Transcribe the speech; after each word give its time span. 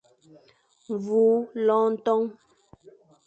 Mvul, 0.93 1.37
loñ 1.65 1.91
ton. 2.05 2.21